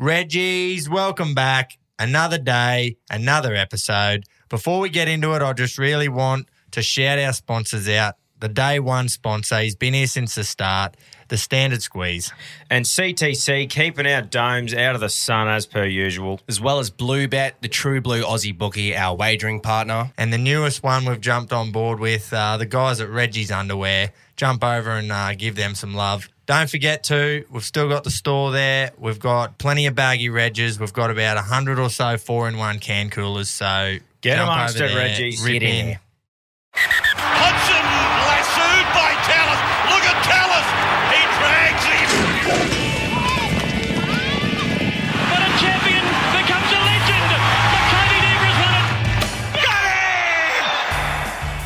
Reggie's, 0.00 0.88
welcome 0.88 1.34
back. 1.34 1.76
Another 1.98 2.38
day, 2.38 2.96
another 3.10 3.54
episode. 3.54 4.24
Before 4.48 4.80
we 4.80 4.88
get 4.88 5.08
into 5.08 5.34
it, 5.34 5.42
I 5.42 5.52
just 5.52 5.76
really 5.76 6.08
want 6.08 6.48
to 6.70 6.80
shout 6.80 7.18
our 7.18 7.34
sponsors 7.34 7.86
out. 7.86 8.14
The 8.40 8.48
day 8.48 8.80
one 8.80 9.08
sponsor, 9.08 9.60
he's 9.60 9.74
been 9.76 9.92
here 9.92 10.06
since 10.06 10.34
the 10.34 10.44
start, 10.44 10.96
the 11.28 11.36
Standard 11.36 11.82
Squeeze. 11.82 12.32
And 12.70 12.86
CTC 12.86 13.68
keeping 13.68 14.06
our 14.06 14.22
domes 14.22 14.72
out 14.72 14.94
of 14.94 15.02
the 15.02 15.10
sun 15.10 15.46
as 15.46 15.66
per 15.66 15.84
usual. 15.84 16.40
as 16.48 16.58
well 16.58 16.78
as 16.78 16.90
Bluebet, 16.90 17.52
the 17.60 17.68
True 17.68 18.00
Blue 18.00 18.22
Aussie 18.22 18.56
bookie, 18.56 18.96
our 18.96 19.14
wagering 19.14 19.60
partner. 19.60 20.12
And 20.16 20.32
the 20.32 20.38
newest 20.38 20.82
one 20.82 21.04
we've 21.04 21.20
jumped 21.20 21.52
on 21.52 21.70
board 21.70 22.00
with, 22.00 22.32
uh, 22.32 22.56
the 22.56 22.66
guys 22.66 23.00
at 23.00 23.10
Reggie's 23.10 23.50
Underwear. 23.50 24.10
Jump 24.36 24.64
over 24.64 24.90
and 24.92 25.12
uh, 25.12 25.34
give 25.34 25.54
them 25.54 25.74
some 25.74 25.92
love. 25.94 26.26
Don't 26.46 26.68
forget 26.70 27.04
to, 27.04 27.44
we've 27.50 27.62
still 27.62 27.88
got 27.88 28.04
the 28.04 28.10
store 28.10 28.52
there. 28.52 28.90
We've 28.98 29.20
got 29.20 29.58
plenty 29.58 29.84
of 29.86 29.94
baggy 29.94 30.30
Reggies. 30.30 30.80
We've 30.80 30.92
got 30.92 31.10
about 31.10 31.36
100 31.36 31.78
or 31.78 31.90
so 31.90 32.16
four 32.16 32.48
in 32.48 32.56
one 32.56 32.78
can 32.78 33.10
coolers. 33.10 33.50
So 33.50 33.98
Get 34.22 34.36
jump 34.36 34.50
amongst 34.50 34.76
over 34.76 34.84
it, 34.86 34.88
there, 34.88 34.96
Reggie's. 34.96 35.42
rip 35.42 35.52
Get 35.52 35.62
in 35.62 35.88
in. 35.90 35.98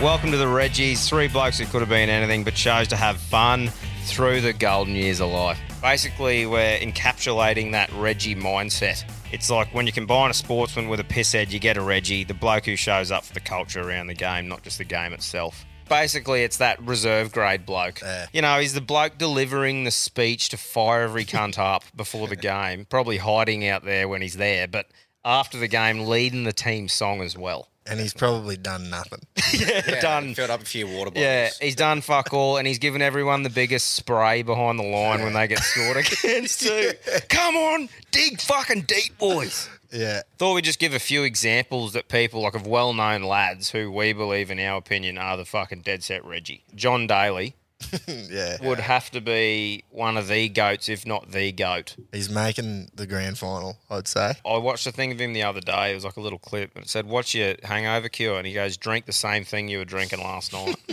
Welcome 0.05 0.33
to 0.33 0.37
the 0.37 0.45
Reggies. 0.45 1.09
Three 1.09 1.28
blokes 1.28 1.59
who 1.59 1.65
could 1.65 1.80
have 1.80 1.89
been 1.89 2.11
anything 2.11 2.45
but 2.45 2.55
chose 2.55 2.89
to 2.89 2.97
have 2.97 3.16
fun 3.16 3.69
through 4.05 4.42
the 4.42 4.52
golden 4.52 4.95
years 4.95 5.20
of 5.20 5.30
life. 5.30 5.59
Basically, 5.80 6.45
we're 6.45 6.78
encapsulating 6.78 7.73
that 7.73 7.91
Reggie 7.95 8.34
mindset. 8.34 9.03
It's 9.33 9.48
like 9.48 9.73
when 9.75 9.87
you 9.87 9.92
combine 9.92 10.30
a 10.30 10.34
sportsman 10.34 10.89
with 10.89 11.01
a 11.01 11.05
pisshead, 11.05 11.51
you 11.51 11.59
get 11.59 11.78
a 11.78 11.80
Reggie, 11.80 12.23
the 12.23 12.34
bloke 12.34 12.67
who 12.67 12.77
shows 12.77 13.11
up 13.11 13.25
for 13.25 13.33
the 13.33 13.41
culture 13.41 13.80
around 13.80 14.08
the 14.08 14.14
game, 14.14 14.47
not 14.47 14.62
just 14.62 14.78
the 14.78 14.84
game 14.84 15.14
itself. 15.14 15.64
Basically, 15.88 16.42
it's 16.42 16.56
that 16.58 16.80
reserve 16.82 17.32
grade 17.32 17.66
bloke. 17.66 18.00
You 18.32 18.42
know, 18.42 18.58
he's 18.58 18.74
the 18.74 18.80
bloke 18.80 19.18
delivering 19.18 19.84
the 19.84 19.90
speech 19.90 20.48
to 20.50 20.56
fire 20.56 21.02
every 21.02 21.24
cunt 21.24 21.58
up 21.58 21.84
before 21.94 22.27
the 22.28 22.36
game, 22.36 22.86
probably 22.86 23.18
hiding 23.18 23.66
out 23.66 23.84
there 23.84 24.08
when 24.08 24.22
he's 24.22 24.36
there, 24.36 24.66
but 24.66 24.86
after 25.24 25.58
the 25.58 25.68
game, 25.68 26.06
leading 26.06 26.44
the 26.44 26.52
team 26.52 26.88
song 26.88 27.22
as 27.22 27.36
well. 27.36 27.68
And 27.86 28.00
he's 28.00 28.14
probably 28.14 28.56
done 28.56 28.88
nothing. 28.88 29.20
yeah, 29.52 30.00
Done. 30.00 30.34
Filled 30.34 30.48
up 30.50 30.62
a 30.62 30.64
few 30.64 30.86
water 30.86 31.10
bottles. 31.10 31.22
Yeah, 31.22 31.50
he's 31.60 31.77
done 31.77 32.00
fuck 32.00 32.32
all, 32.32 32.56
and 32.56 32.66
he's 32.66 32.78
given 32.78 33.02
everyone 33.02 33.42
the 33.42 33.50
biggest 33.50 33.90
spray 33.92 34.42
behind 34.42 34.78
the 34.78 34.84
line 34.84 35.22
when 35.22 35.34
they 35.34 35.46
get 35.46 35.58
scored 35.58 35.96
against. 36.22 36.62
Too. 36.62 36.92
Come 37.28 37.56
on, 37.56 37.90
dig 38.10 38.40
fucking 38.40 38.82
deep, 38.82 39.18
boys. 39.18 39.68
yeah. 39.92 40.22
Thought 40.38 40.55
we'd 40.55 40.64
just 40.64 40.78
give 40.78 40.94
a 40.94 40.98
few 40.98 41.24
examples 41.24 41.92
that 41.92 42.08
people 42.08 42.40
like 42.40 42.55
of 42.55 42.66
well-known 42.66 43.22
lads 43.22 43.70
who 43.72 43.90
we 43.92 44.14
believe, 44.14 44.50
in 44.50 44.58
our 44.60 44.78
opinion, 44.78 45.18
are 45.18 45.36
the 45.36 45.44
fucking 45.44 45.82
dead 45.82 46.02
set 46.02 46.24
Reggie. 46.24 46.64
John 46.74 47.06
Daly 47.06 47.55
Yeah. 48.08 48.56
would 48.66 48.80
have 48.80 49.10
to 49.12 49.20
be 49.20 49.84
one 49.90 50.16
of 50.16 50.28
the 50.28 50.48
goats, 50.48 50.88
if 50.88 51.06
not 51.06 51.30
the 51.30 51.52
goat. 51.52 51.96
He's 52.12 52.28
making 52.30 52.90
the 52.94 53.06
grand 53.06 53.38
final, 53.38 53.77
I'd 53.90 54.08
say. 54.08 54.34
I 54.46 54.56
watched 54.58 54.86
a 54.86 54.92
thing 54.92 55.12
of 55.12 55.20
him 55.20 55.32
the 55.32 55.42
other 55.42 55.60
day. 55.60 55.92
It 55.92 55.94
was 55.94 56.05
like 56.05 56.16
a 56.16 56.20
little 56.20 56.38
clip, 56.38 56.74
and 56.74 56.84
it 56.84 56.88
said, 56.88 57.06
"What's 57.06 57.34
your 57.34 57.55
hangover 57.62 58.08
cure?" 58.08 58.38
And 58.38 58.46
he 58.46 58.52
goes, 58.55 58.77
"Drink 58.77 59.06
the 59.06 59.12
same 59.12 59.44
thing 59.44 59.68
you 59.68 59.78
were 59.78 59.84
drinking 59.84 60.20
last 60.20 60.52
night." 60.52 60.77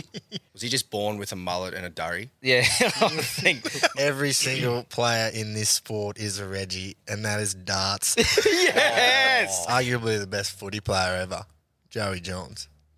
Was 0.52 0.60
he 0.60 0.68
just 0.68 0.90
born 0.90 1.16
with 1.16 1.32
a 1.32 1.36
mullet 1.36 1.72
and 1.72 1.86
a 1.86 1.88
durry? 1.88 2.28
yeah, 2.42 2.58
I 2.80 3.08
think. 3.08 3.66
Every 3.98 4.32
single 4.32 4.82
player 4.84 5.30
in 5.32 5.54
this 5.54 5.70
sport 5.70 6.18
is 6.18 6.38
a 6.38 6.46
Reggie, 6.46 6.96
and 7.08 7.24
that 7.24 7.40
is 7.40 7.54
darts. 7.54 8.16
yes. 8.46 9.66
Arguably 9.66 10.18
the 10.20 10.26
best 10.26 10.58
footy 10.58 10.80
player 10.80 11.16
ever, 11.22 11.46
Joey 11.88 12.20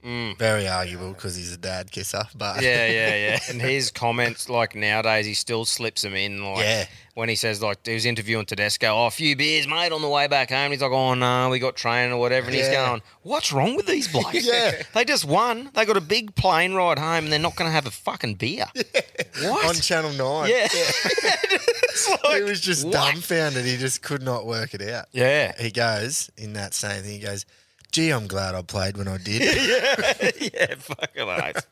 Johns. 0.05 0.37
Very 0.39 0.69
arguable 0.69 1.13
because 1.13 1.35
he's 1.37 1.53
a 1.53 1.57
dad 1.57 1.91
kisser, 1.91 2.23
but 2.35 2.57
Mm. 2.57 2.63
Yeah, 2.63 2.87
yeah, 2.87 3.15
yeah. 3.17 3.39
And 3.49 3.61
his 3.63 3.91
comments, 3.91 4.49
like 4.49 4.75
nowadays, 4.75 5.27
he 5.27 5.35
still 5.35 5.65
slips 5.65 6.03
them 6.03 6.15
in. 6.15 6.45
Like 6.45 6.63
Yeah. 6.65 6.87
when 7.15 7.29
he 7.29 7.37
says, 7.37 7.63
like, 7.63 7.87
he 7.87 7.95
was 7.95 8.05
interviewing 8.07 8.45
Tedesco, 8.47 8.89
oh, 8.89 9.07
a 9.07 9.11
few 9.11 9.35
beers, 9.37 9.67
mate, 9.67 9.93
on 9.93 10.03
the 10.03 10.09
way 10.09 10.27
back 10.27 10.51
home. 10.51 10.73
He's 10.73 10.83
like, 10.83 10.91
oh, 10.93 11.15
no, 11.15 11.49
we 11.49 11.59
got 11.59 11.77
training 11.77 12.13
or 12.13 12.19
whatever. 12.19 12.47
And 12.47 12.55
he's 12.57 12.69
going, 12.69 13.03
what's 13.23 13.53
wrong 13.53 13.77
with 13.77 13.87
these 13.87 14.09
blokes? 14.09 14.45
Yeah. 14.47 14.83
They 14.95 15.05
just 15.05 15.25
won. 15.25 15.71
They 15.75 15.85
got 15.85 15.97
a 15.97 16.01
big 16.03 16.35
plane 16.35 16.75
ride 16.75 16.99
home 16.99 17.25
and 17.25 17.33
they're 17.33 17.39
not 17.39 17.57
going 17.57 17.69
to 17.69 17.73
have 17.75 17.87
a 17.87 17.91
fucking 17.91 18.35
beer. 18.35 18.67
What? 19.43 19.67
on 19.67 19.75
Channel 19.75 20.13
Nine, 20.13 20.49
yeah. 20.49 20.69
It's 20.71 22.09
like, 22.25 22.37
he 22.37 22.43
was 22.43 22.61
just 22.61 22.85
what? 22.85 22.93
dumbfounded. 22.93 23.65
He 23.65 23.77
just 23.77 24.01
could 24.01 24.23
not 24.23 24.47
work 24.47 24.75
it 24.75 24.83
out. 24.83 25.07
Yeah. 25.13 25.61
He 25.61 25.71
goes 25.73 26.31
in 26.37 26.53
that 26.53 26.73
same 26.73 27.03
thing. 27.03 27.13
He 27.13 27.19
goes, 27.19 27.45
"Gee, 27.95 28.11
I'm 28.11 28.27
glad 28.27 28.57
I 28.57 28.63
played 28.63 28.97
when 28.97 29.07
I 29.07 29.19
did." 29.19 29.41
yeah, 30.53 30.75
fucking 30.79 31.23
oath. 31.23 31.67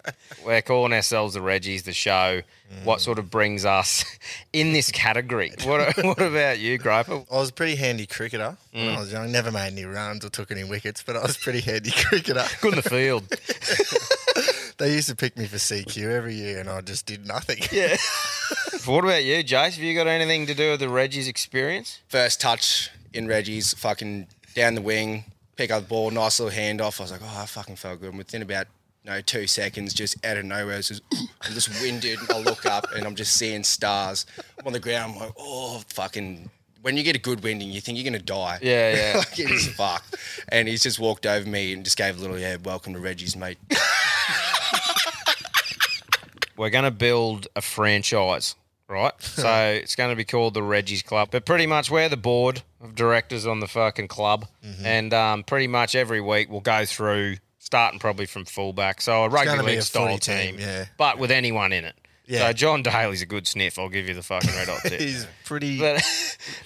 We're 0.47 0.63
calling 0.63 0.93
ourselves 0.93 1.35
the 1.35 1.41
Reggies, 1.41 1.83
the 1.83 1.93
show. 1.93 2.43
What 2.85 3.01
sort 3.01 3.19
of 3.19 3.29
brings 3.31 3.65
us 3.67 4.05
in 4.53 4.73
this 4.73 4.91
category? 4.91 5.53
What, 5.65 5.97
what 5.99 6.23
about 6.23 6.59
you, 6.61 6.79
Groper? 6.79 7.25
I 7.31 7.37
was 7.37 7.51
a 7.51 7.53
pretty 7.53 7.75
handy 7.77 8.07
cricketer 8.07 8.57
when 8.73 8.87
Mm. 8.87 8.97
I 8.97 9.01
was 9.01 9.13
young. 9.13 9.31
Never 9.33 9.51
made 9.51 9.73
any 9.73 9.85
runs 9.85 10.25
or 10.25 10.29
took 10.31 10.51
any 10.51 10.65
wickets, 10.65 11.03
but 11.05 11.17
I 11.17 11.23
was 11.23 11.37
a 11.37 11.41
pretty 11.41 11.61
handy 11.61 11.91
cricketer. 11.97 12.45
Good 12.61 12.75
in 12.75 12.81
the 12.81 12.89
field. 12.89 13.25
They 14.79 14.95
used 14.95 15.09
to 15.11 15.15
pick 15.17 15.37
me 15.37 15.47
for 15.47 15.57
CQ 15.57 16.11
every 16.11 16.35
year, 16.35 16.59
and 16.61 16.69
I 16.69 16.81
just 16.81 17.05
did 17.07 17.27
nothing. 17.27 17.59
Yeah. 17.71 17.97
what 18.87 19.05
about 19.05 19.23
you, 19.25 19.45
Jace? 19.45 19.75
Have 19.75 19.79
you 19.85 19.95
got 19.95 20.07
anything 20.07 20.47
to 20.47 20.55
do 20.55 20.71
with 20.73 20.81
the 20.81 20.89
Reggie's 20.89 21.29
experience? 21.29 22.01
First 22.09 22.41
touch 22.41 22.91
in 23.13 23.27
Reggie's, 23.29 23.75
fucking 23.75 24.29
down 24.55 24.75
the 24.75 24.81
wing, 24.83 25.25
pick 25.57 25.71
up 25.71 25.83
the 25.83 25.89
ball, 25.89 26.11
nice 26.11 26.41
little 26.41 26.57
handoff. 26.57 27.01
I 27.01 27.05
was 27.05 27.13
like, 27.13 27.21
oh, 27.23 27.39
I 27.41 27.47
fucking 27.47 27.77
felt 27.77 28.01
good. 28.01 28.11
And 28.11 28.19
within 28.19 28.43
about 28.43 28.67
you 29.05 29.11
know, 29.11 29.21
two 29.21 29.47
seconds, 29.47 29.93
just 29.95 30.25
out 30.25 30.37
of 30.37 30.45
nowhere, 30.45 30.79
it's 30.79 30.89
just, 30.89 31.03
I'm 31.43 31.53
just 31.53 31.69
winded. 31.83 32.19
I 32.31 32.39
look 32.39 32.67
up 32.67 32.87
and 32.95 33.07
I'm 33.07 33.15
just 33.15 33.37
seeing 33.37 33.65
stars. 33.65 34.27
I'm 34.59 34.67
on 34.67 34.73
the 34.73 34.81
ground. 34.81 35.15
I'm 35.15 35.21
like, 35.21 35.33
oh, 35.39 35.83
fucking. 35.89 36.51
When 36.83 36.97
you 36.97 37.05
get 37.05 37.15
a 37.15 37.21
good 37.21 37.45
winding, 37.45 37.71
you 37.71 37.81
think 37.81 37.97
you're 37.97 38.11
going 38.11 38.19
to 38.21 38.25
die. 38.25 38.59
Yeah, 38.61 38.95
yeah. 38.95 39.19
like, 39.19 39.39
it 39.39 39.51
is 39.51 39.69
fucked. 39.69 40.17
And 40.49 40.67
he's 40.67 40.83
just 40.83 40.99
walked 40.99 41.27
over 41.27 41.49
me 41.49 41.73
and 41.73 41.85
just 41.85 41.97
gave 41.97 42.19
a 42.19 42.21
little, 42.21 42.39
yeah, 42.39 42.57
welcome 42.63 42.93
to 42.95 42.99
Reggie's, 42.99 43.37
mate. 43.37 43.59
We're 46.57 46.71
going 46.71 46.85
to 46.85 46.91
build 46.91 47.47
a 47.57 47.61
franchise, 47.61 48.57
right? 48.93 49.13
So 49.33 49.81
it's 49.83 49.97
going 49.97 50.11
to 50.11 50.17
be 50.17 50.25
called 50.25 50.55
the 50.55 50.63
Reggie's 50.63 51.03
Club. 51.03 51.29
But 51.33 51.47
pretty 51.47 51.67
much 51.67 51.91
we're 51.91 52.09
the 52.09 52.17
board 52.17 52.63
of 52.81 52.95
directors 52.95 53.47
on 53.47 53.61
the 53.61 53.67
fucking 53.67 54.09
club. 54.09 54.47
And 54.85 55.13
um, 55.13 55.43
pretty 55.43 55.67
much 55.67 55.95
every 55.95 56.21
week 56.21 56.51
we'll 56.51 56.61
go 56.61 56.85
through, 56.85 57.39
starting 57.59 57.99
probably 57.99 58.27
from 58.27 58.45
fullback. 58.45 59.01
So 59.01 59.25
a 59.25 59.29
rugby 59.29 59.63
league 59.63 59.79
a 59.79 59.83
style 59.83 60.19
team, 60.19 60.57
team, 60.57 60.61
yeah. 60.61 60.85
but 60.97 61.19
with 61.19 61.31
anyone 61.31 61.73
in 61.73 61.85
it. 61.85 61.97
Yeah. 62.27 62.47
So 62.47 62.53
John 62.53 62.83
Daly's 62.83 63.23
a 63.23 63.27
good 63.27 63.47
sniff. 63.47 63.79
I'll 63.79 63.89
give 63.89 64.07
you 64.07 64.15
the 64.15 64.23
fucking 64.23 64.51
red 64.51 64.69
hot 64.69 64.83
tip. 64.83 65.01
He's 65.01 65.27
pretty. 65.45 65.79
But, 65.83 66.03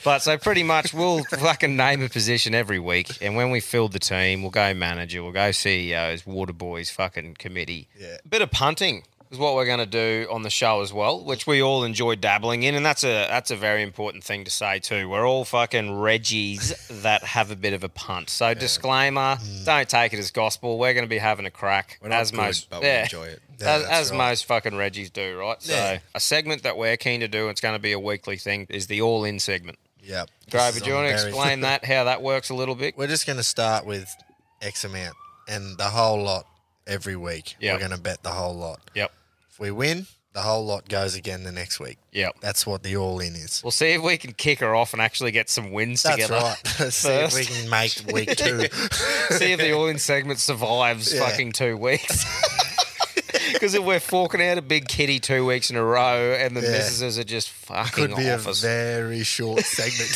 but 0.04 0.22
so 0.22 0.36
pretty 0.36 0.62
much 0.62 0.92
we'll 0.92 1.22
fucking 1.24 1.76
name 1.76 2.02
a 2.02 2.08
position 2.08 2.54
every 2.54 2.78
week, 2.78 3.22
and 3.22 3.36
when 3.36 3.50
we 3.50 3.60
fill 3.60 3.88
the 3.88 3.98
team, 3.98 4.42
we'll 4.42 4.50
go 4.50 4.74
manager, 4.74 5.22
we'll 5.22 5.32
go 5.32 5.50
CEOs, 5.52 6.26
water 6.26 6.52
boys, 6.52 6.90
fucking 6.90 7.34
committee. 7.34 7.88
Yeah. 7.98 8.16
A 8.24 8.28
bit 8.28 8.42
of 8.42 8.50
punting 8.50 9.04
is 9.30 9.38
what 9.38 9.54
we're 9.54 9.66
going 9.66 9.78
to 9.78 9.86
do 9.86 10.28
on 10.30 10.42
the 10.42 10.50
show 10.50 10.82
as 10.82 10.92
well, 10.92 11.24
which 11.24 11.46
we 11.46 11.62
all 11.62 11.84
enjoy 11.84 12.14
dabbling 12.14 12.62
in, 12.62 12.74
and 12.74 12.84
that's 12.84 13.04
a 13.04 13.26
that's 13.28 13.50
a 13.50 13.56
very 13.56 13.82
important 13.82 14.24
thing 14.24 14.44
to 14.44 14.50
say 14.50 14.78
too. 14.78 15.08
We're 15.08 15.26
all 15.26 15.44
fucking 15.44 15.86
Reggies 15.86 17.02
that 17.02 17.22
have 17.24 17.50
a 17.50 17.56
bit 17.56 17.72
of 17.72 17.84
a 17.84 17.88
punt. 17.88 18.30
So 18.30 18.54
disclaimer: 18.54 19.36
mm. 19.36 19.64
don't 19.64 19.88
take 19.88 20.12
it 20.12 20.18
as 20.18 20.30
gospel. 20.30 20.78
We're 20.78 20.94
going 20.94 21.04
to 21.04 21.10
be 21.10 21.18
having 21.18 21.46
a 21.46 21.50
crack 21.50 21.98
as 22.02 22.30
good, 22.30 22.36
most, 22.36 22.70
but 22.70 22.80
we 22.80 22.86
yeah, 22.86 23.02
enjoy 23.02 23.26
it. 23.26 23.42
Yeah, 23.60 23.74
as, 23.74 23.84
as 23.84 24.10
right. 24.10 24.18
most 24.18 24.44
fucking 24.44 24.72
Reggies 24.72 25.12
do, 25.12 25.38
right? 25.38 25.60
So 25.62 25.72
Yeah. 25.72 25.98
a 26.14 26.20
segment 26.20 26.62
that 26.64 26.76
we're 26.76 26.96
keen 26.96 27.20
to 27.20 27.28
do, 27.28 27.48
it's 27.48 27.60
going 27.60 27.74
to 27.74 27.82
be 27.82 27.92
a 27.92 27.98
weekly 27.98 28.36
thing, 28.36 28.66
is 28.68 28.86
the 28.86 29.00
all 29.00 29.24
in 29.24 29.38
segment. 29.38 29.78
Yep. 30.02 30.30
This 30.44 30.52
Groper, 30.52 30.80
do 30.80 30.90
you 30.90 30.94
want 30.94 31.08
to 31.08 31.26
explain 31.26 31.60
that, 31.62 31.84
how 31.84 32.04
that 32.04 32.22
works 32.22 32.50
a 32.50 32.54
little 32.54 32.74
bit? 32.74 32.96
We're 32.96 33.06
just 33.06 33.26
going 33.26 33.38
to 33.38 33.42
start 33.42 33.86
with 33.86 34.14
X 34.62 34.84
amount 34.84 35.16
and 35.48 35.76
the 35.78 35.84
whole 35.84 36.22
lot 36.22 36.46
every 36.86 37.16
week. 37.16 37.56
Yep. 37.60 37.74
We're 37.74 37.78
going 37.78 37.96
to 37.96 38.02
bet 38.02 38.22
the 38.22 38.30
whole 38.30 38.54
lot. 38.54 38.80
Yep. 38.94 39.12
If 39.56 39.60
we 39.60 39.70
win, 39.70 40.06
the 40.34 40.42
whole 40.42 40.66
lot 40.66 40.86
goes 40.86 41.14
again 41.14 41.42
the 41.42 41.50
next 41.50 41.80
week. 41.80 41.96
Yep. 42.12 42.40
That's 42.42 42.66
what 42.66 42.82
the 42.82 42.98
all 42.98 43.20
in 43.20 43.34
is. 43.34 43.62
We'll 43.64 43.70
see 43.70 43.92
if 43.92 44.02
we 44.02 44.18
can 44.18 44.34
kick 44.34 44.58
her 44.60 44.74
off 44.74 44.92
and 44.92 45.00
actually 45.00 45.30
get 45.30 45.48
some 45.48 45.72
wins 45.72 46.02
That's 46.02 46.16
together. 46.16 46.34
right. 46.34 46.66
See 46.92 47.08
if 47.08 47.34
we 47.34 47.44
can 47.46 47.70
make 47.70 47.94
week 48.12 48.28
two. 48.36 48.66
see 49.34 49.52
if 49.52 49.60
the 49.60 49.72
all 49.72 49.86
in 49.86 49.98
segment 49.98 50.38
survives 50.40 51.14
Yeah. 51.14 51.26
fucking 51.26 51.52
two 51.52 51.78
weeks. 51.78 52.26
Because 53.52 53.72
if 53.74 53.82
we're 53.84 54.00
forking 54.00 54.42
out 54.42 54.58
a 54.58 54.62
big 54.62 54.86
kitty 54.88 55.18
two 55.18 55.46
weeks 55.46 55.70
in 55.70 55.76
a 55.76 55.82
row 55.84 56.32
and 56.38 56.54
the 56.54 56.60
Yeah. 56.60 56.72
missuses 56.72 57.18
are 57.18 57.24
just 57.24 57.48
fucking 57.48 58.08
Could 58.08 58.16
be 58.16 58.26
a 58.26 58.36
us. 58.36 58.60
very 58.60 59.22
short 59.22 59.60
segment. 59.60 60.12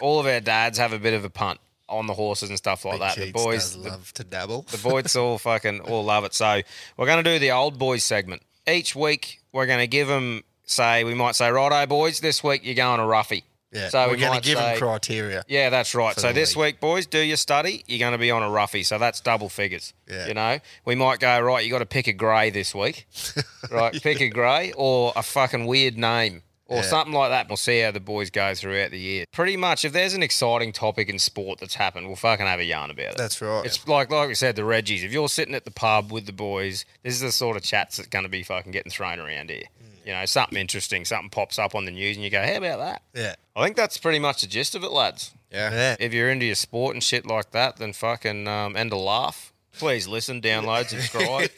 All 0.00 0.20
of 0.20 0.26
our 0.26 0.38
dads 0.38 0.78
have 0.78 0.92
a 0.92 0.98
bit 1.00 1.14
of 1.14 1.24
a 1.24 1.30
punt 1.30 1.58
on 1.98 2.06
the 2.06 2.14
horses 2.14 2.48
and 2.48 2.56
stuff 2.56 2.84
like 2.84 2.94
Big 2.94 3.00
that. 3.00 3.16
The 3.16 3.32
boys, 3.32 3.76
the 3.76 3.90
love 3.90 4.12
to 4.14 4.24
dabble. 4.24 4.62
The 4.62 4.78
boys 4.78 5.16
all 5.16 5.38
fucking 5.38 5.80
all 5.80 6.04
love 6.04 6.24
it. 6.24 6.34
So 6.34 6.62
we're 6.96 7.06
going 7.06 7.22
to 7.22 7.30
do 7.30 7.38
the 7.38 7.50
old 7.50 7.78
boys 7.78 8.04
segment. 8.04 8.42
Each 8.66 8.94
week 8.94 9.40
we're 9.52 9.66
going 9.66 9.80
to 9.80 9.86
give 9.86 10.08
them, 10.08 10.44
say, 10.64 11.04
we 11.04 11.14
might 11.14 11.34
say, 11.34 11.50
righto, 11.50 11.86
boys, 11.86 12.20
this 12.20 12.42
week 12.42 12.64
you're 12.64 12.74
going 12.74 13.00
to 13.00 13.06
Roughie. 13.06 13.44
Yeah. 13.72 13.90
So 13.90 14.06
we're 14.06 14.12
we 14.12 14.20
going 14.20 14.40
to 14.40 14.46
give 14.46 14.56
them 14.56 14.78
criteria. 14.78 15.44
Yeah, 15.46 15.68
that's 15.68 15.94
right. 15.94 16.18
So 16.18 16.32
this 16.32 16.56
league. 16.56 16.74
week, 16.74 16.80
boys, 16.80 17.06
do 17.06 17.18
your 17.18 17.36
study. 17.36 17.84
You're 17.86 17.98
going 17.98 18.12
to 18.12 18.18
be 18.18 18.30
on 18.30 18.42
a 18.42 18.50
roughie, 18.50 18.82
so 18.82 18.96
that's 18.98 19.20
double 19.20 19.50
figures. 19.50 19.92
Yeah. 20.10 20.26
You 20.26 20.34
know, 20.34 20.58
we 20.86 20.94
might 20.94 21.20
go 21.20 21.38
right. 21.40 21.62
You 21.64 21.70
got 21.70 21.80
to 21.80 21.86
pick 21.86 22.06
a 22.06 22.14
grey 22.14 22.48
this 22.48 22.74
week, 22.74 23.06
right? 23.70 23.92
Pick 24.02 24.22
a 24.22 24.28
grey 24.28 24.72
or 24.74 25.12
a 25.14 25.22
fucking 25.22 25.66
weird 25.66 25.98
name 25.98 26.42
or 26.68 26.76
Yeah. 26.76 26.82
something 26.82 27.12
like 27.14 27.30
that. 27.30 27.48
We'll 27.48 27.56
see 27.56 27.80
how 27.80 27.90
the 27.90 27.98
boys 28.00 28.30
go 28.30 28.54
throughout 28.54 28.90
the 28.92 28.98
year. 28.98 29.24
Pretty 29.32 29.56
much, 29.56 29.84
if 29.84 29.92
there's 29.92 30.14
an 30.14 30.22
exciting 30.22 30.72
topic 30.72 31.08
in 31.08 31.18
sport 31.18 31.58
that's 31.58 31.74
happened, 31.74 32.06
we'll 32.06 32.16
fucking 32.16 32.46
have 32.46 32.60
a 32.60 32.64
yarn 32.64 32.90
about 32.90 33.12
it. 33.12 33.16
That's 33.16 33.40
right. 33.40 33.64
It's 33.64 33.86
like 33.88 34.10
like 34.10 34.28
we 34.28 34.34
said, 34.34 34.54
the 34.54 34.62
Reggies. 34.62 35.02
If 35.02 35.12
you're 35.12 35.28
sitting 35.28 35.54
at 35.54 35.64
the 35.64 35.70
pub 35.70 36.12
with 36.12 36.26
the 36.26 36.32
boys, 36.32 36.84
this 37.02 37.14
is 37.14 37.20
the 37.20 37.32
sort 37.32 37.56
of 37.56 37.62
chats 37.62 37.96
that's 37.96 38.08
going 38.08 38.24
to 38.24 38.28
be 38.28 38.42
fucking 38.42 38.70
getting 38.72 38.92
thrown 38.92 39.18
around 39.18 39.50
here. 39.50 39.62
Mm. 39.82 40.06
You 40.06 40.12
know, 40.14 40.24
something 40.26 40.58
interesting, 40.58 41.04
something 41.04 41.30
pops 41.30 41.58
up 41.58 41.74
on 41.74 41.84
the 41.84 41.90
news, 41.90 42.16
and 42.16 42.24
you 42.24 42.30
go, 42.30 42.42
"How 42.42 42.54
about 42.56 42.78
that?" 42.78 43.02
yeah. 43.14 43.34
I 43.56 43.64
think 43.64 43.76
that's 43.76 43.98
pretty 43.98 44.18
much 44.18 44.42
the 44.42 44.46
gist 44.46 44.74
of 44.74 44.84
it, 44.84 44.90
lads. 44.92 45.32
Yeah. 45.50 45.70
Yeah. 45.72 45.96
If 45.98 46.12
you're 46.14 46.30
into 46.30 46.46
your 46.46 46.54
sport 46.54 46.94
and 46.94 47.02
shit 47.02 47.26
like 47.26 47.50
that, 47.52 47.76
then 47.78 47.92
fucking 47.94 48.46
um, 48.46 48.76
end 48.76 48.92
a 48.92 48.96
laugh. 48.96 49.52
Please 49.78 50.06
listen, 50.08 50.40
download, 50.42 50.88
subscribe. 50.88 51.50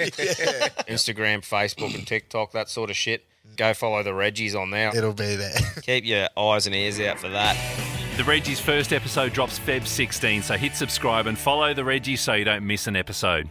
Instagram, 0.89 1.41
Facebook, 1.41 1.95
and 1.95 2.07
TikTok, 2.07 2.53
that 2.53 2.69
sort 2.69 2.91
of 2.91 2.97
shit. 2.97 3.25
Go 3.57 3.75
follow 3.75 4.03
the 4.03 4.11
Reggies 4.11 4.55
on 4.55 4.71
there. 4.71 4.95
It'll 4.97 5.13
be 5.13 5.37
there. 5.37 5.55
Keep 5.83 6.05
your 6.05 6.29
eyes 6.37 6.67
and 6.67 6.75
ears 6.75 7.01
out 7.01 7.19
for 7.19 7.29
that. 7.29 7.57
The 8.17 8.25
Reggie's 8.25 8.61
first 8.61 8.93
episode 8.93 9.33
drops 9.33 9.59
Feb 9.59 9.87
16, 9.87 10.43
so 10.43 10.57
hit 10.57 10.75
subscribe 10.77 11.27
and 11.27 11.39
follow 11.39 11.73
the 11.73 11.85
Reggie 11.85 12.17
so 12.17 12.35
you 12.35 12.45
don't 12.45 12.67
miss 12.67 12.87
an 12.87 12.97
episode. 12.97 13.51